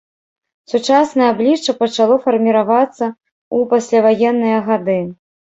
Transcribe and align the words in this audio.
Сучаснае 0.71 1.27
аблічча 1.33 1.75
пачало 1.83 2.17
фарміравацца 2.25 3.05
ў 3.11 3.57
пасляваенныя 3.75 4.59
гады. 4.73 4.99